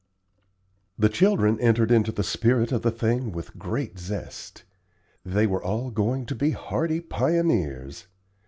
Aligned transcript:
The 0.97 1.09
children 1.09 1.59
entered 1.59 1.91
into 1.91 2.11
the 2.11 2.23
spirit 2.23 2.71
of 2.71 2.81
the 2.81 2.89
thing 2.89 3.31
with 3.31 3.59
great 3.59 3.99
zest. 3.99 4.63
They 5.23 5.45
were 5.45 5.63
all 5.63 5.91
going 5.91 6.25
to 6.25 6.33
be 6.33 6.49
hardy 6.53 6.99
pioneers. 7.01 8.07